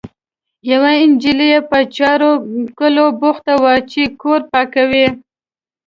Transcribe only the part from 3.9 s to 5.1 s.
چې کور پاکوي.